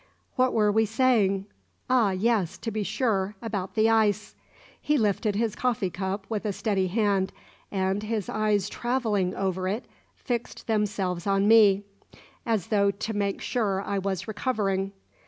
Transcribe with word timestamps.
"What 0.35 0.53
were 0.55 0.71
we 0.71 0.87
saying? 0.87 1.45
Ah, 1.87 2.09
yes 2.09 2.57
to 2.57 2.71
be 2.71 2.81
sure 2.81 3.35
about 3.39 3.75
the 3.75 3.87
ice." 3.87 4.33
He 4.81 4.97
lifted 4.97 5.35
his 5.35 5.55
coffee 5.55 5.91
cup 5.91 6.25
with 6.27 6.43
a 6.43 6.53
steady 6.53 6.87
hand, 6.87 7.31
and, 7.71 8.01
his 8.01 8.27
eyes 8.27 8.67
travelling 8.67 9.35
over 9.35 9.67
it, 9.67 9.85
fixed 10.15 10.65
themselves 10.65 11.27
on 11.27 11.47
me, 11.47 11.83
as 12.47 12.69
though 12.69 12.89
to 12.89 13.13
make 13.13 13.41
sure 13.41 13.83
I 13.83 13.99
was 13.99 14.27
recovering. 14.27 14.91